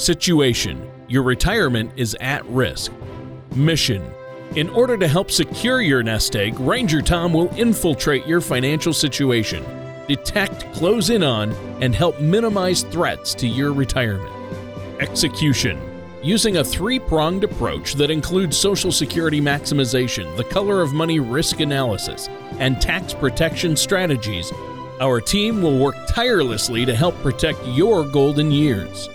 [0.00, 2.90] Situation Your retirement is at risk.
[3.54, 4.02] Mission
[4.56, 9.62] In order to help secure your nest egg, Ranger Tom will infiltrate your financial situation,
[10.08, 14.34] detect, close in on, and help minimize threats to your retirement.
[15.00, 15.78] Execution
[16.22, 21.60] Using a three pronged approach that includes Social Security maximization, the color of money risk
[21.60, 22.26] analysis,
[22.58, 24.50] and tax protection strategies,
[24.98, 29.10] our team will work tirelessly to help protect your golden years.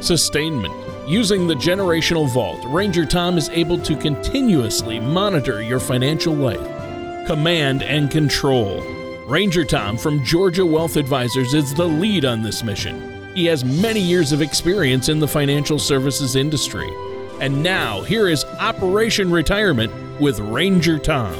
[0.00, 0.74] Sustainment
[1.06, 6.58] Using the generational vault, Ranger Tom is able to continuously monitor your financial life.
[7.28, 8.82] Command and control.
[9.28, 13.32] Ranger Tom from Georgia Wealth Advisors is the lead on this mission.
[13.36, 16.90] He has many years of experience in the financial services industry.
[17.40, 21.36] And now, here is Operation Retirement with Ranger Tom.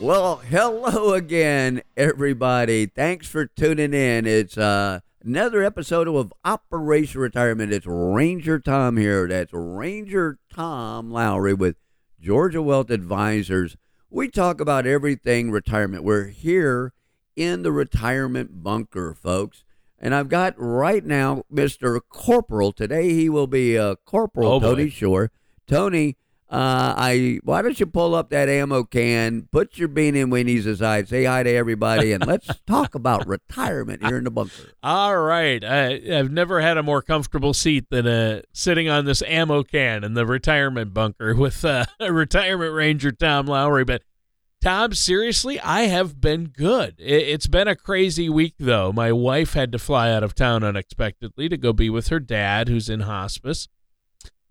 [0.00, 2.86] Well, hello again, everybody.
[2.86, 4.24] Thanks for tuning in.
[4.28, 7.72] It's uh, another episode of Operation Retirement.
[7.72, 9.28] It's Ranger Tom here.
[9.28, 11.76] That's Ranger Tom Lowry with
[12.20, 13.76] Georgia Wealth Advisors.
[14.10, 16.04] We talk about everything retirement.
[16.04, 16.92] We're here
[17.36, 19.64] in the retirement bunker, folks.
[19.98, 22.00] And I've got right now Mr.
[22.08, 22.72] Corporal.
[22.72, 24.66] Today he will be uh, Corporal Oh, boy.
[24.66, 25.30] Tony Shore.
[25.68, 26.16] Tony,
[26.52, 30.66] uh, I why don't you pull up that ammo can, put your bean in Winnie's
[30.66, 34.74] aside, say hi to everybody, and let's talk about retirement here in the bunker.
[34.82, 35.64] All right.
[35.64, 40.04] I, I've never had a more comfortable seat than uh, sitting on this ammo can
[40.04, 43.84] in the retirement bunker with uh, retirement ranger Tom Lowry.
[43.84, 44.02] But
[44.60, 46.96] Tom, seriously, I have been good.
[46.98, 48.92] It, it's been a crazy week, though.
[48.92, 52.68] My wife had to fly out of town unexpectedly to go be with her dad,
[52.68, 53.68] who's in hospice.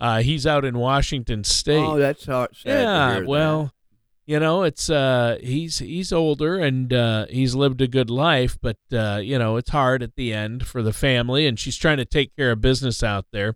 [0.02, 1.77] Uh, he's out in Washington State.
[1.85, 2.49] Oh, that's hard.
[2.66, 3.27] Yeah, hear that.
[3.27, 3.71] well,
[4.25, 8.77] you know, it's uh he's he's older and uh he's lived a good life, but
[8.91, 12.05] uh you know, it's hard at the end for the family and she's trying to
[12.05, 13.55] take care of business out there.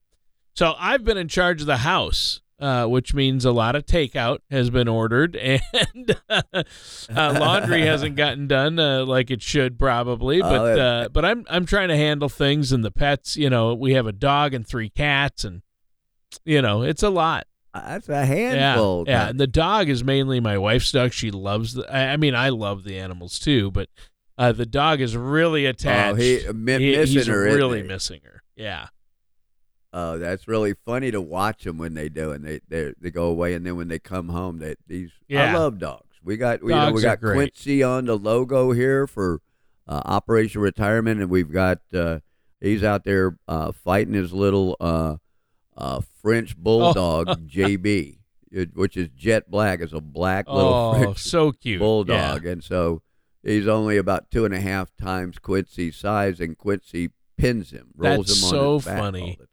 [0.56, 2.42] So I've been in charge of the house.
[2.58, 6.64] Uh, which means a lot of takeout has been ordered, and uh,
[7.14, 10.42] laundry hasn't gotten done uh, like it should probably.
[10.42, 13.36] Oh, But uh, but I'm I'm trying to handle things and the pets.
[13.36, 15.64] You know, we have a dog and three cats, and
[16.46, 17.48] you know, it's a lot.
[17.74, 19.06] that's a handful.
[19.08, 19.30] Yeah, yeah.
[19.30, 21.14] And the dog is mainly my wife's dog.
[21.14, 21.92] She loves the.
[21.94, 23.90] I I mean, I love the animals too, but
[24.38, 26.14] uh, the dog is really attached.
[26.14, 27.44] Oh, he mi- He- missing he's her.
[27.44, 27.88] really he?
[27.88, 28.44] missing her.
[28.56, 28.88] Yeah.
[29.94, 33.26] Oh, that's really funny to watch them when they do, and they they they go
[33.28, 35.12] away, and then when they come home, they these.
[35.28, 35.52] Yeah.
[35.52, 36.02] I love dogs.
[36.24, 37.22] We got we, you know, we got.
[37.22, 39.40] Quincy on the logo here for
[39.88, 42.20] uh, Operation Retirement, and we've got uh,
[42.60, 44.76] he's out there uh, fighting his little
[45.78, 48.18] uh, French bulldog JB,
[48.74, 49.82] which is jet black.
[49.82, 51.80] It's a black little Oh, French so cute.
[51.80, 53.02] bulldog, and so
[53.44, 58.28] he's only about two and a half times Quincy's size, and Quincy pins him, rolls
[58.28, 59.22] That's him on so his back funny.
[59.22, 59.52] all the time.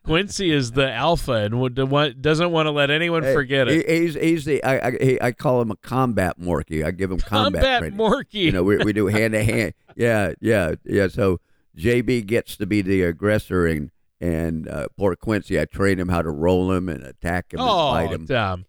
[0.04, 1.74] Quincy is the alpha and would,
[2.22, 3.88] doesn't want to let anyone Hey, forget it.
[3.88, 6.84] he- he's he's the I I, he- I call him a combat Morkie.
[6.84, 7.98] I give him combat, Combat training.
[7.98, 8.34] Morkie.
[8.34, 9.74] You know, we we do hand to hand.
[9.96, 11.08] Yeah, yeah, yeah.
[11.08, 11.40] So
[11.76, 16.22] JB gets to be the aggressor, and and uh, poor Quincy, I trained him how
[16.22, 18.26] to roll him and attack him oh, and fight him.
[18.26, 18.64] Tom.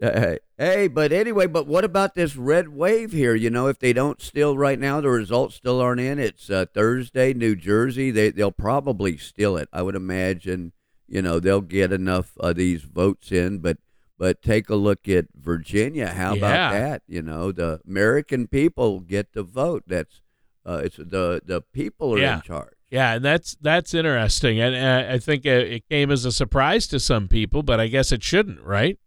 [0.00, 3.34] Uh, hey, but anyway, but what about this red wave here?
[3.34, 6.20] You know, if they don't steal right now, the results still aren't in.
[6.20, 8.12] It's uh, Thursday, New Jersey.
[8.12, 9.68] They they'll probably steal it.
[9.72, 10.72] I would imagine.
[11.08, 13.78] You know, they'll get enough of these votes in, but
[14.18, 16.08] but take a look at Virginia.
[16.10, 16.38] How Yeah.
[16.38, 17.02] about that?
[17.08, 19.82] You know, the American people get to vote.
[19.88, 20.22] That's
[20.64, 22.36] uh, it's the the people are Yeah.
[22.36, 22.74] in charge.
[22.90, 26.98] Yeah, and that's that's interesting, and uh, I think it came as a surprise to
[26.98, 28.98] some people, but I guess it shouldn't, right?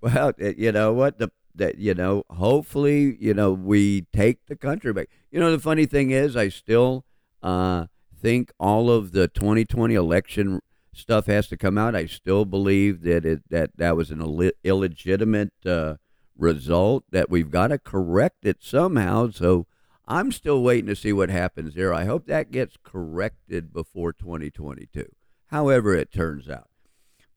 [0.00, 4.92] Well, you know what the that you know hopefully you know we take the country
[4.92, 5.08] back.
[5.30, 7.04] You know the funny thing is I still
[7.42, 7.86] uh,
[8.20, 10.60] think all of the 2020 election
[10.92, 11.96] stuff has to come out.
[11.96, 15.94] I still believe that it that that was an Ill- illegitimate uh,
[16.36, 19.30] result that we've got to correct it somehow.
[19.30, 19.66] So
[20.06, 21.92] I'm still waiting to see what happens there.
[21.92, 25.06] I hope that gets corrected before 2022.
[25.48, 26.68] However it turns out.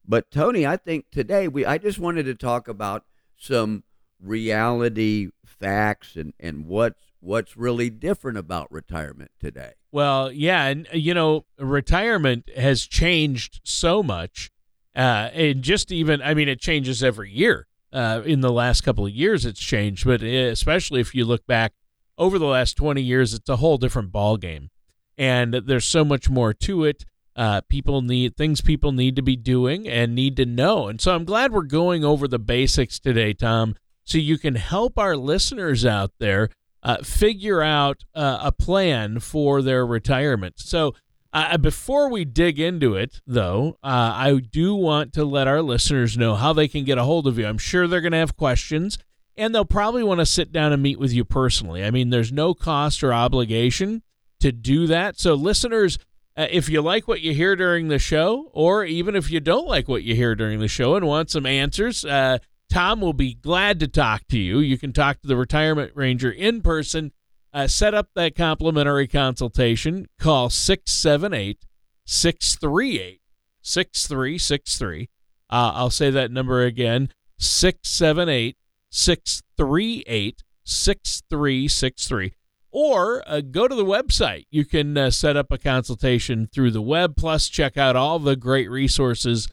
[0.06, 3.04] But Tony, I think today we I just wanted to talk about
[3.36, 3.84] some
[4.20, 9.72] reality facts and and what's what's really different about retirement today.
[9.92, 14.50] Well, yeah, and uh, you know, retirement has changed so much,
[14.96, 17.66] uh, and just even, I mean, it changes every year.
[17.92, 21.44] Uh, in the last couple of years, it's changed, but uh, especially if you look
[21.46, 21.72] back
[22.20, 24.70] over the last twenty years, it's a whole different ball game,
[25.18, 27.04] and there's so much more to it.
[27.34, 31.14] Uh, people need things people need to be doing and need to know, and so
[31.14, 33.74] I'm glad we're going over the basics today, Tom,
[34.04, 36.50] so you can help our listeners out there
[36.82, 40.54] uh, figure out uh, a plan for their retirement.
[40.58, 40.94] So
[41.32, 46.16] Uh, before we dig into it, though, uh, I do want to let our listeners
[46.16, 47.46] know how they can get a hold of you.
[47.46, 48.98] I'm sure they're going to have questions,
[49.40, 51.82] and they'll probably want to sit down and meet with you personally.
[51.82, 54.02] I mean, there's no cost or obligation
[54.40, 55.18] to do that.
[55.18, 55.98] So, listeners,
[56.36, 59.66] uh, if you like what you hear during the show, or even if you don't
[59.66, 62.38] like what you hear during the show and want some answers, uh,
[62.68, 64.60] Tom will be glad to talk to you.
[64.60, 67.12] You can talk to the retirement ranger in person
[67.52, 70.06] uh, set up that complimentary consultation.
[70.18, 71.64] Call 678
[72.04, 73.20] 638
[73.62, 75.08] 6363.
[75.48, 77.08] Uh, I'll say that number again
[77.38, 78.56] 678
[78.90, 82.32] 638 6363.
[82.72, 84.44] Or uh, go to the website.
[84.50, 88.36] You can uh, set up a consultation through the web, plus, check out all the
[88.36, 89.48] great resources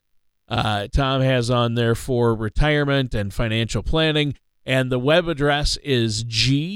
[0.48, 4.36] uh, Tom has on there for retirement and financial planning.
[4.66, 6.76] And the web address is gawealth.com.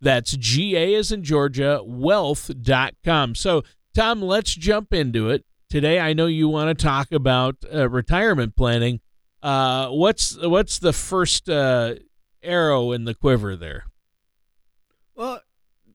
[0.00, 3.34] That's G A as in Georgia, wealth.com.
[3.34, 3.64] So,
[3.94, 5.44] Tom, let's jump into it.
[5.68, 9.00] Today, I know you want to talk about uh, retirement planning.
[9.42, 11.94] Uh, what's what's the first uh,
[12.42, 13.84] arrow in the quiver there?
[15.14, 15.40] Well,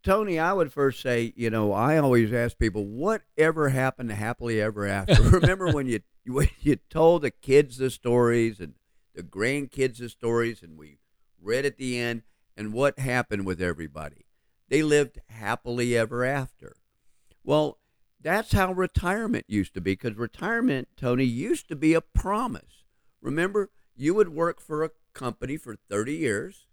[0.03, 4.61] Tony, I would first say, you know, I always ask people, whatever happened to happily
[4.61, 5.21] ever after?
[5.23, 8.73] Remember when you when you told the kids the stories and
[9.15, 10.97] the grandkids the stories, and we
[11.41, 12.23] read at the end,
[12.57, 14.25] and what happened with everybody.
[14.69, 16.77] They lived happily ever after.
[17.43, 17.77] Well,
[18.19, 22.82] that's how retirement used to be because retirement, Tony, used to be a promise.
[23.23, 26.67] Remember, you would work for a company for 30 years.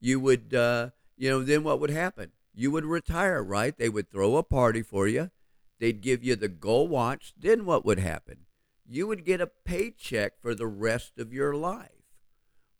[0.00, 2.30] You would, uh, you know, then what would happen?
[2.54, 3.76] You would retire, right?
[3.76, 5.32] They would throw a party for you.
[5.80, 7.34] They'd give you the gold watch.
[7.36, 8.46] Then what would happen?
[8.86, 11.98] You would get a paycheck for the rest of your life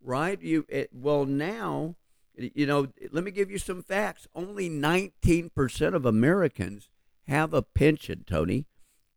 [0.00, 0.40] right?
[0.40, 1.96] You it, well now,
[2.34, 2.88] you know.
[3.10, 4.26] Let me give you some facts.
[4.34, 6.90] Only 19% of Americans
[7.26, 8.66] have a pension, Tony,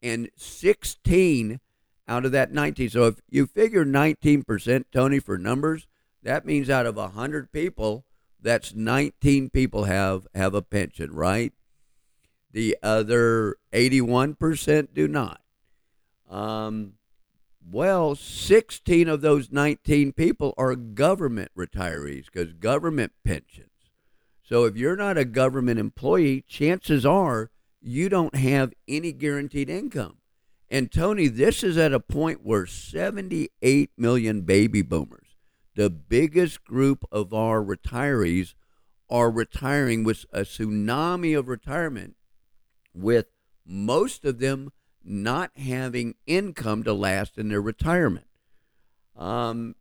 [0.01, 1.59] and 16
[2.07, 2.89] out of that 19.
[2.89, 5.87] So if you figure 19%, Tony, for numbers,
[6.23, 8.05] that means out of 100 people,
[8.41, 11.53] that's 19 people have have a pension, right?
[12.51, 15.41] The other 81% do not.
[16.29, 16.93] Um,
[17.69, 23.67] well, 16 of those 19 people are government retirees because government pensions.
[24.43, 27.51] So if you're not a government employee, chances are
[27.81, 30.17] you don't have any guaranteed income.
[30.71, 35.35] And Tony, this is at a point where 78 million baby boomers,
[35.75, 38.53] the biggest group of our retirees,
[39.09, 42.15] are retiring with a tsunami of retirement,
[42.93, 43.25] with
[43.65, 44.71] most of them
[45.03, 48.27] not having income to last in their retirement.
[49.17, 49.75] Um,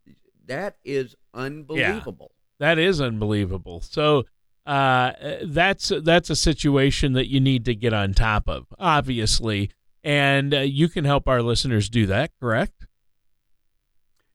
[0.46, 2.32] that is unbelievable.
[2.58, 3.80] Yeah, that is unbelievable.
[3.80, 4.24] So
[4.66, 5.12] uh,
[5.44, 9.70] that's that's a situation that you need to get on top of, obviously,
[10.02, 12.32] and uh, you can help our listeners do that.
[12.38, 12.86] Correct?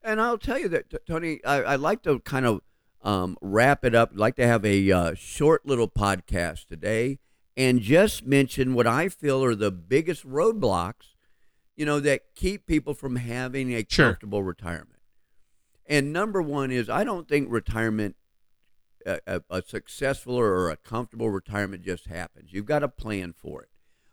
[0.04, 2.62] And I'll tell you that, Tony, I, I like to kind of
[3.02, 4.12] um, wrap it up.
[4.12, 7.20] I'd like to have a uh, short little podcast today
[7.58, 11.16] and just mention what I feel are the biggest roadblocks,
[11.76, 14.08] you know, that keep people from having a sure.
[14.10, 15.00] comfortable retirement.
[15.88, 18.16] And number one is I don't think retirement,
[19.06, 22.54] a, a, a successful or a comfortable retirement just happens.
[22.54, 23.70] You've got to plan for it.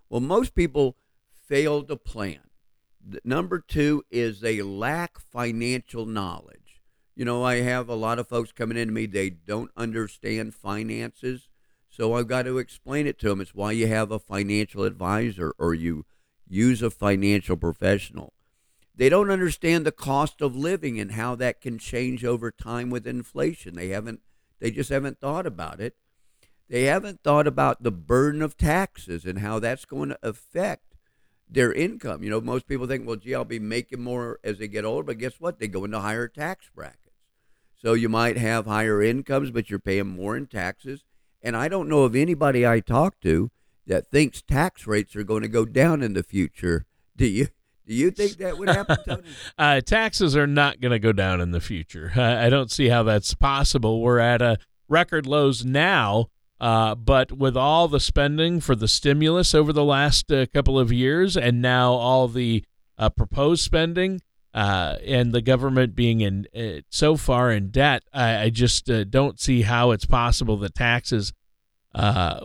[0.08, 0.96] Well, most people
[1.52, 2.40] fail to plan.
[3.24, 6.80] Number two is they lack financial knowledge.
[7.14, 11.48] You know, I have a lot of folks coming into me, they don't understand finances
[11.92, 13.42] so I've got to explain it to them.
[13.42, 16.06] It's why you have a financial advisor or you
[16.48, 18.32] use a financial professional.
[18.94, 23.06] They don't understand the cost of living and how that can change over time with
[23.06, 23.74] inflation.
[23.74, 24.20] They haven't
[24.58, 25.96] they just haven't thought about it.
[26.66, 30.91] They haven't thought about the burden of taxes and how that's going to affect
[31.52, 32.22] their income.
[32.22, 35.04] You know, most people think, well, gee, I'll be making more as they get older,
[35.04, 35.58] but guess what?
[35.58, 36.98] They go into higher tax brackets.
[37.74, 41.04] So you might have higher incomes, but you're paying more in taxes
[41.42, 43.50] and I don't know of anybody I talk to
[43.86, 46.86] that thinks tax rates are going to go down in the future.
[47.16, 47.48] Do you?
[47.84, 49.22] Do you think that would happen, Tony?
[49.58, 52.12] uh, taxes are not going to go down in the future.
[52.16, 54.00] I, I, don't see how that's possible.
[54.00, 56.26] We're at a record lows now,
[56.62, 60.92] uh, but with all the spending for the stimulus over the last uh, couple of
[60.92, 62.64] years, and now all the
[62.96, 64.20] uh, proposed spending,
[64.54, 69.02] uh, and the government being in uh, so far in debt, I, I just uh,
[69.02, 71.32] don't see how it's possible that taxes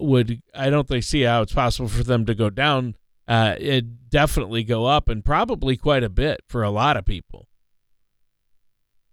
[0.02, 0.42] would.
[0.56, 2.96] I don't think see how it's possible for them to go down.
[3.28, 7.47] It definitely go up, and probably quite a bit for a lot of people.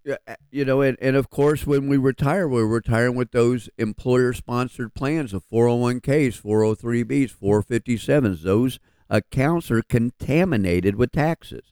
[0.07, 4.33] Uh, you know, and, and of course, when we retire, we're retiring with those employer
[4.33, 8.43] sponsored plans of 401ks, 403bs, 457s.
[8.43, 11.71] Those accounts are contaminated with taxes.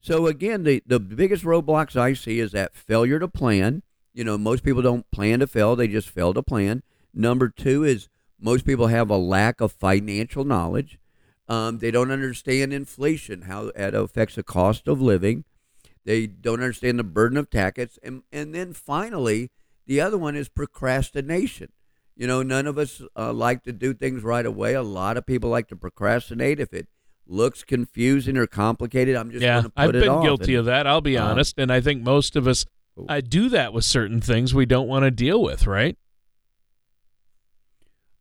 [0.00, 3.82] So, again, the, the biggest roadblocks I see is that failure to plan.
[4.12, 6.82] You know, most people don't plan to fail, they just fail to plan.
[7.12, 8.08] Number two is
[8.40, 10.98] most people have a lack of financial knowledge.
[11.48, 15.44] Um, they don't understand inflation, how it affects the cost of living.
[16.04, 17.98] They don't understand the burden of taxes.
[18.02, 19.50] And, and then finally,
[19.86, 21.72] the other one is procrastination.
[22.16, 24.74] You know, none of us uh, like to do things right away.
[24.74, 26.60] A lot of people like to procrastinate.
[26.60, 26.86] If it
[27.26, 30.60] looks confusing or complicated, I'm just yeah, going to put I've it been guilty And,
[30.60, 30.86] of that.
[30.86, 32.66] I'll be uh, honest, and I think most of us
[33.08, 35.96] I do that with certain things we don't want to deal with, right?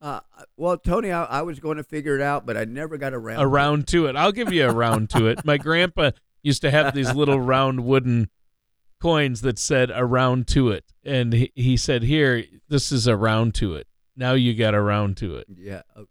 [0.02, 0.20] Uh,
[0.58, 3.40] well, Tony, I, I was going to figure it out, but I never got around.
[3.40, 4.16] A round to it.
[4.16, 5.46] I'll give you a round to it.
[5.46, 6.12] My grandpa
[6.44, 8.30] used to have these little round wooden
[9.02, 13.76] coins that said "around to it," and he, he said, "Here, this is around to
[13.76, 13.88] it.
[14.16, 15.82] Now you got around to it." Yeah.
[15.96, 16.08] oh.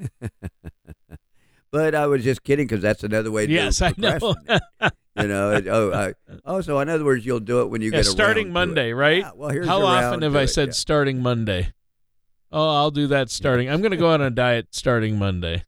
[1.70, 4.34] but I was just kidding because that's another way to Yes, I know.
[5.16, 6.14] you know, it, oh, I,
[6.44, 8.66] oh, so in other words, you'll do it when you Yeah, get starting around to
[8.66, 9.18] Monday, right?
[9.18, 10.72] Yeah, well, here's How often have I it, said yeah.
[10.72, 11.72] starting Monday?
[12.50, 13.70] Oh, I'll do that starting.
[13.70, 15.64] I'm going to go on a diet starting Monday.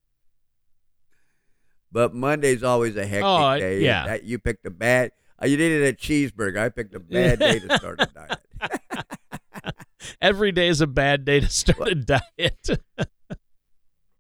[1.94, 3.80] But Monday's always a hectic Oh, day.
[3.80, 4.04] yeah.
[4.08, 5.12] That, you picked a bad.
[5.40, 6.58] Uh, you needed a cheeseburger.
[6.58, 9.76] I picked a bad day to start a diet.
[10.20, 12.68] Every day is a bad day to start a diet.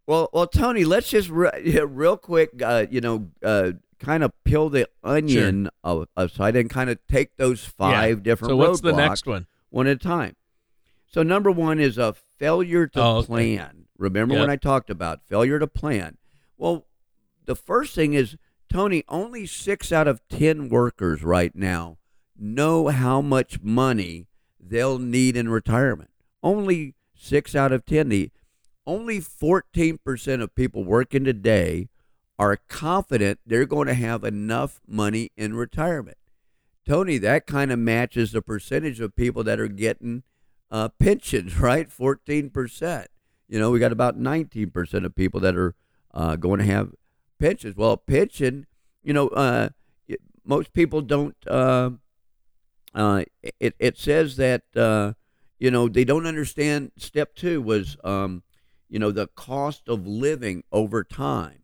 [0.06, 4.32] Well, well, Tony, let's just re- yeah, real quick, uh, you know, uh, kind of
[4.44, 8.50] peel the onion of, aside and kind of take those five different.
[8.50, 9.46] so what's the next one?
[9.70, 10.36] one at a time.
[11.06, 13.26] So number one is a failure to Oh, okay.
[13.28, 13.86] plan.
[13.96, 14.40] Remember Yep.
[14.42, 16.18] when I talked about failure to plan?
[16.58, 16.86] Well,
[17.44, 18.36] the first thing is
[18.68, 19.04] Tony.
[19.08, 21.98] Only six out of ten workers right now
[22.36, 24.26] know how much money
[24.58, 26.10] they'll need in retirement.
[26.42, 28.08] Only six out of ten.
[28.08, 28.30] The
[28.86, 31.88] only fourteen percent of people working today
[32.38, 36.16] are confident they're going to have enough money in retirement.
[36.86, 40.22] Tony, that kind of matches the percentage of people that are getting
[40.70, 41.88] uh, pensions, right?
[41.88, 43.06] 14%.
[43.48, 45.74] You know, we got about 19% of people that are
[46.12, 46.92] uh, going to have
[47.38, 47.76] pensions.
[47.76, 48.66] Well, pension,
[49.02, 49.70] you know, uh,
[50.44, 51.90] most people don't, uh,
[52.94, 53.24] uh,
[53.60, 55.14] it, it says that, uh,
[55.58, 56.92] you know, they don't understand.
[56.96, 58.42] Step two was, um,
[58.88, 61.60] you know, the cost of living over time.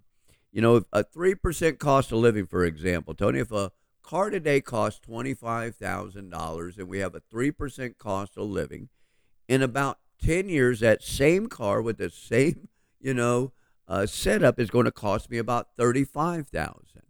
[0.52, 3.70] You know, a 3% cost of living, for example, Tony, if a
[4.02, 8.88] car today costs $25,000 and we have a 3% cost of living,
[9.48, 12.68] in about 10 years, that same car with the same,
[13.00, 13.52] you know,
[13.90, 17.02] uh, setup is going to cost me about 35000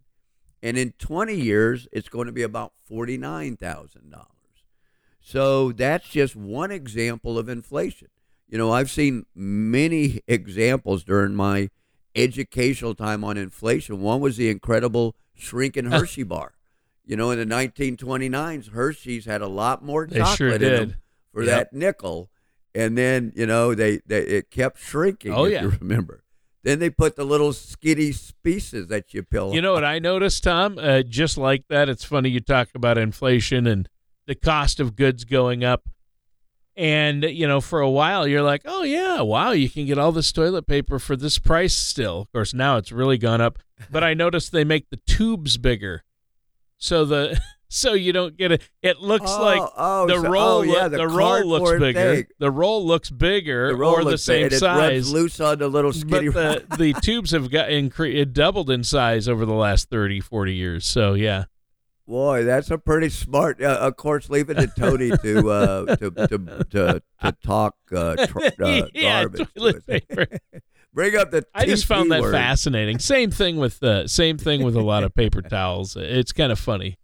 [0.63, 4.25] And in 20 years, it's going to be about $49,000.
[5.21, 8.09] So that's just one example of inflation.
[8.49, 11.69] You know, I've seen many examples during my
[12.17, 14.01] educational time on inflation.
[14.01, 16.55] One was the incredible shrinking Hershey bar.
[17.05, 20.95] You know, in the 1929s, Hershey's had a lot more They chocolate sure in them
[21.33, 21.51] for Yep.
[21.71, 22.31] that nickel,
[22.75, 25.33] and then you know they, they it kept shrinking.
[25.33, 25.63] Oh, if yeah.
[25.63, 26.23] you remember.
[26.63, 29.55] Then they put the little skitty pieces that you peel.
[29.55, 30.79] You know what I noticed, Tom?
[30.79, 33.89] Uh, just like that, it's funny you talk about inflation and
[34.27, 35.89] the cost of goods going up.
[36.77, 40.13] And, you know, for a while, you're like, oh, yeah, wow, you can get all
[40.13, 42.23] this toilet paper for this price still.
[42.23, 43.59] Of course, now it's really gone up.
[43.91, 46.05] But I noticed they make the tubes bigger.
[46.81, 47.41] So the.
[47.73, 48.69] So you don't get it.
[48.83, 50.43] It looks Oh, like oh, the so- roll.
[50.59, 52.17] oh, yeah, the, the roll looks bigger.
[52.17, 52.27] thing.
[52.41, 55.09] The roll looks bigger, the roll or the same big, size.
[55.09, 58.83] It loose on the little but the, the tubes have got incre- it doubled in
[58.83, 61.45] size over the last 30 40 years so yeah
[62.09, 63.63] Boy, that's a pretty smart.
[63.63, 68.17] Uh, of course, leave it to Tony to uh, to, to to to talk uh,
[68.27, 69.49] tr- uh, Yeah, garbage.
[70.95, 71.15] To toilet us.
[71.15, 71.15] paper.
[71.15, 71.47] Bring up the.
[71.55, 72.33] i just found that word.
[72.33, 76.53] fascinating same thing with uh, same thing with a lot of paper towels it's kind
[76.53, 76.97] of funny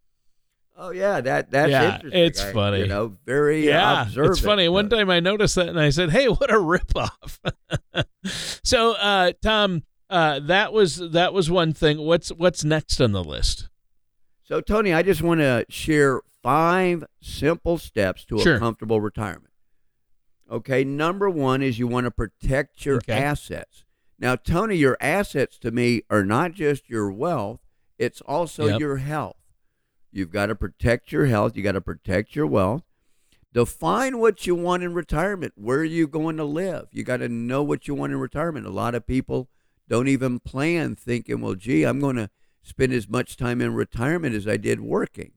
[0.79, 2.21] Oh yeah, that that's Yeah, interesting.
[2.23, 2.79] it's I- funny.
[2.81, 4.33] You know, very yeah observant.
[4.33, 7.39] it's funny one time i noticed that and i said hey what a ripoff
[8.63, 13.25] so uh, tom uh, that was that was one thing what's what's next on the
[13.25, 13.69] list
[14.45, 18.55] So, Tony, I just want to share five simple steps to Sure.
[18.57, 19.46] a comfortable retirement.
[20.51, 23.13] Okay, number one is you want to protect your Okay.
[23.13, 23.85] assets.
[24.19, 27.61] Now, Tony, your assets to me are not just your wealth,
[27.99, 28.81] it's also Yep.
[28.81, 29.37] your health.
[30.13, 32.83] You've got to protect your health, you got to protect your wealth.
[33.53, 35.55] Define what you want in retirement.
[35.57, 36.89] Where are you going to live?
[36.93, 38.67] You got to know what you want in retirement.
[38.67, 39.49] A lot of people
[39.89, 42.31] don't even plan thinking, well, gee, I'm going to
[42.63, 45.33] spend as much time in retirement as I did working.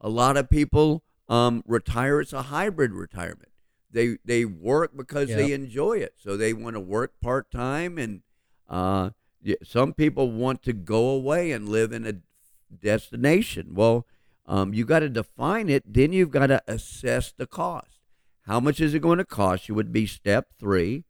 [0.00, 2.20] A lot of people um, retire.
[2.20, 3.48] It's a hybrid retirement.
[3.90, 5.38] They they work because Yep.
[5.38, 8.22] they enjoy it, so they want to work part time, and
[8.68, 9.10] uh,
[9.62, 12.14] some people want to go away and live in a
[12.82, 13.74] destination.
[13.74, 14.06] Well,
[14.46, 15.92] um, you got to define it.
[15.92, 18.00] Then you've got to assess the cost.
[18.42, 19.74] How much is it going to cost you?
[19.74, 21.04] Would be step three.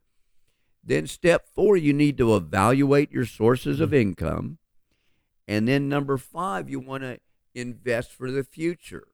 [0.82, 4.58] Then step four, you need to evaluate your sources of income.
[5.48, 7.18] And then number five, you want to
[7.54, 9.08] invest for the future.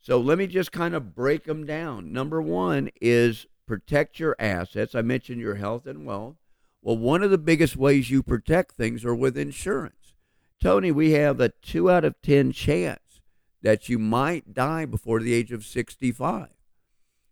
[0.00, 2.12] So let me just kind of break them down.
[2.12, 4.94] Number one is protect your assets.
[4.94, 6.36] I mentioned your health and wealth.
[6.82, 10.14] Well, one of the biggest ways you protect things are with insurance.
[10.62, 13.20] Tony, we have a two out of 10 chance
[13.62, 16.48] that you might die before the age of 65.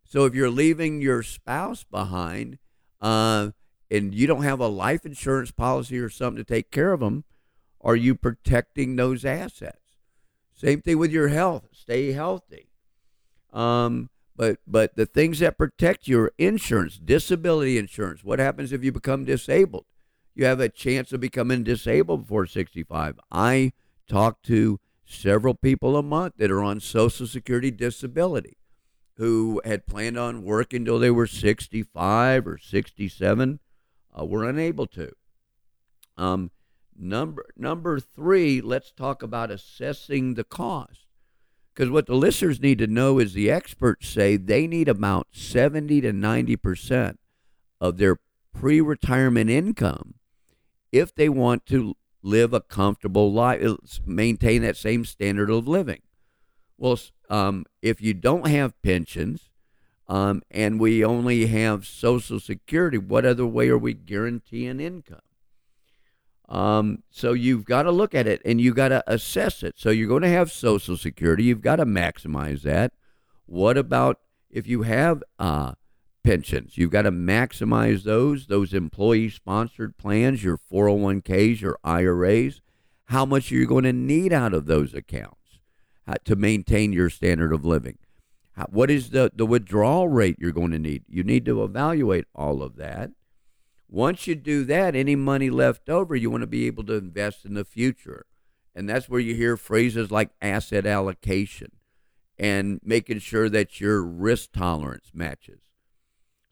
[0.05, 2.59] So if you're leaving your spouse behind
[3.01, 3.51] uh,
[3.91, 7.25] and you don't have a life insurance policy or something to take care of them,
[7.81, 9.88] are you protecting those assets?
[10.59, 11.69] Same thing with your health.
[11.71, 12.67] Stay healthy.
[13.53, 18.25] Um, but but the things that protect your insurance, disability insurance.
[18.25, 19.85] What happens if you become disabled?
[20.35, 23.21] You have a chance of becoming disabled before 65.
[23.31, 23.73] I
[24.09, 28.57] talk to several people a month that are on Social Security disability
[29.17, 33.61] who had planned on working until they were 65 or 67
[34.19, 35.12] uh, were unable to.
[36.17, 36.50] Um,
[36.99, 41.07] number number three, let's talk about assessing the cost.
[41.75, 46.00] Because what the listeners need to know is the experts say they need about 70
[46.00, 47.21] to 90 percent
[47.81, 48.19] of their
[48.52, 50.14] pre-retirement income
[50.90, 53.62] if they want to live a comfortable life,
[54.05, 56.00] maintain that same standard of living.
[56.76, 59.50] Well, um, if you don't have pensions
[60.09, 65.21] um, and we only have Social Security, what other way are we guaranteeing income?
[66.49, 69.75] Um, so you've got to look at it and you've got to assess it.
[69.76, 71.45] So you're going to have Social Security.
[71.45, 72.93] You've got to maximize that.
[73.47, 75.73] What about if you have uh,
[76.25, 76.78] pensions?
[76.78, 82.62] You've got to maximize those, those employee sponsored plans, your 401ks, your IRAs.
[83.07, 85.61] How much are you going to need out of those accounts
[86.07, 87.99] uh, to maintain your standard of living?
[88.70, 91.05] What is the, the withdrawal rate you're going to need?
[91.09, 93.11] You need to evaluate all of that.
[93.88, 97.44] Once you do that, any money left over, you want to be able to invest
[97.44, 98.27] in the future.
[98.74, 101.72] And that's where you hear phrases like asset allocation
[102.38, 105.61] and making sure that your risk tolerance matches.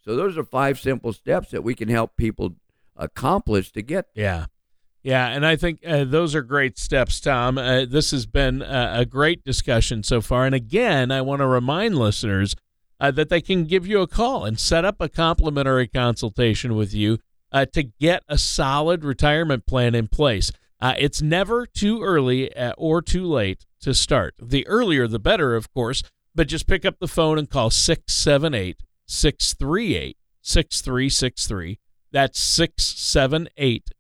[0.03, 2.57] So, those are five simple steps that we can help people
[2.97, 4.47] accomplish to get Yeah.
[5.03, 7.59] Yeah, and I think uh, those are great steps, Tom.
[7.59, 10.47] Uh, this has been a, a great discussion so far.
[10.47, 12.57] And again, I want to remind listeners
[13.01, 16.95] uh, that they can give you a call and set up a complimentary consultation with
[16.95, 17.19] you
[17.53, 20.53] uh, to get a solid retirement plan in place.
[20.81, 24.35] Uh, it's never too early uh, or too late to start.
[24.41, 26.03] The earlier, the better, of course,
[26.35, 31.79] but just pick up the phone and call 678 638 6363.
[32.13, 33.91] That's 678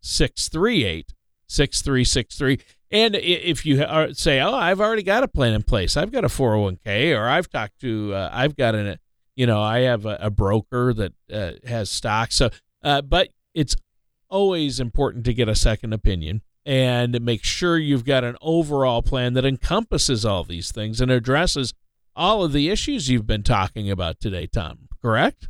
[0.00, 1.14] 638
[1.46, 2.60] 6363.
[2.94, 6.24] And if you are, say, oh, I've already got a plan in place, I've got
[6.24, 9.00] a 401k, or I've talked to, uh, I've got an,
[9.34, 12.36] you know, I have a, a broker that uh, has stocks.
[12.36, 12.50] So,
[12.84, 13.74] uh, but it's
[14.28, 19.34] always important to get a second opinion and make sure you've got an overall plan
[19.34, 21.74] that encompasses all these things and addresses
[22.14, 24.88] all of the issues you've been talking about today, Tom.
[25.02, 25.48] Correct?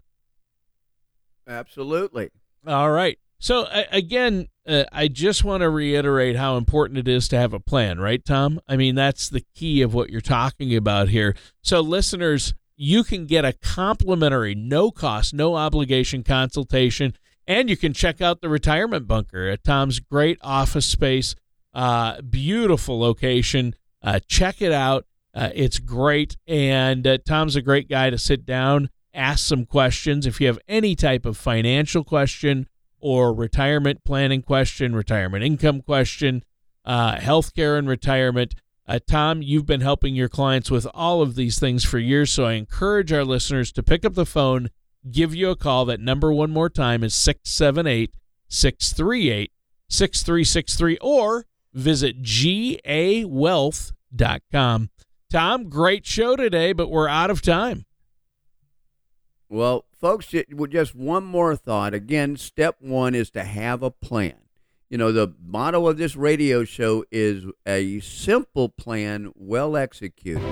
[1.46, 2.30] Absolutely.
[2.66, 3.18] All right.
[3.38, 7.60] So again, uh, I just want to reiterate how important it is to have a
[7.60, 8.60] plan, right, Tom?
[8.66, 11.36] I mean, that's the key of what you're talking about here.
[11.62, 17.14] So listeners, you can get a complimentary, no cost, no obligation consultation,
[17.46, 21.34] and you can check out the retirement bunker at Tom's great office space,
[21.74, 23.74] uh, beautiful location.
[24.02, 25.06] Uh, check it out.
[25.34, 30.26] Uh, it's great, and uh, Tom's a great guy to sit down, ask some questions.
[30.26, 32.68] If you have any type of financial question
[33.04, 36.42] or retirement planning question, retirement income question,
[36.86, 38.54] uh, healthcare and retirement,
[38.88, 42.32] uh, Tom, you've been helping your clients with all of these things for years.
[42.32, 44.70] So I encourage our listeners to pick up the phone,
[45.10, 45.84] give you a call.
[45.84, 48.14] That number, one more time, is 678
[48.48, 49.52] 638
[49.90, 54.90] 6363 or visit gawealth.com.
[55.30, 57.84] Tom, great show today, but we're out of time.
[59.54, 60.34] Well, folks,
[60.68, 61.94] just one more thought.
[61.94, 64.34] Again, step one is to have a plan.
[64.90, 70.42] You know, the motto of this radio show is a simple plan, well executed.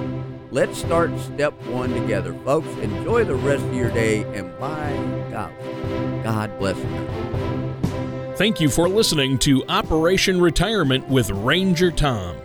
[0.52, 2.32] Let's start step one together.
[2.44, 4.92] Folks, enjoy the rest of your day, and by
[5.32, 5.52] God,
[6.22, 8.34] God bless you.
[8.36, 12.36] Thank you for listening to Operation Retirement with Ranger Tom.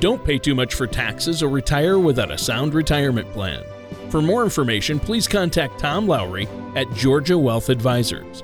[0.00, 3.62] Don't pay too much for taxes or retire without a sound retirement plan.
[4.10, 8.42] For more information, please contact Tom Lowry at Georgia Wealth Advisors.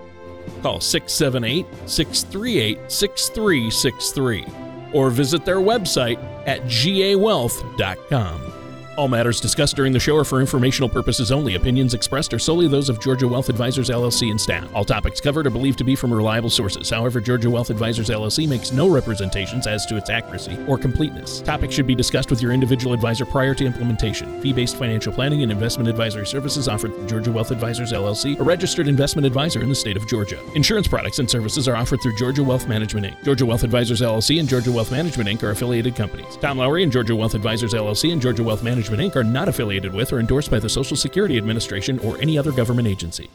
[0.62, 4.46] Call 678 638 6363
[4.92, 8.55] or visit their website at gawealth.com.
[8.96, 11.54] All matters discussed during the show are for informational purposes only.
[11.54, 14.74] Opinions expressed are solely those of Georgia Wealth Advisors LLC and staff.
[14.74, 16.88] All topics covered are believed to be from reliable sources.
[16.88, 21.42] However, Georgia Wealth Advisors LLC makes no representations as to its accuracy or completeness.
[21.42, 24.40] Topics should be discussed with your individual advisor prior to implementation.
[24.40, 28.88] Fee-based financial planning and investment advisory services offered through Georgia Wealth Advisors LLC, a registered
[28.88, 30.40] investment advisor in the state of Georgia.
[30.54, 33.22] Insurance products and services are offered through Georgia Wealth Management Inc.
[33.24, 35.42] Georgia Wealth Advisors LLC and Georgia Wealth Management Inc.
[35.42, 36.38] are affiliated companies.
[36.38, 39.16] Tom Lowry and Georgia Wealth Advisors LLC and Georgia Wealth Management Inc.
[39.16, 42.86] are not affiliated with or endorsed by the Social Security Administration or any other government
[42.86, 43.28] agency.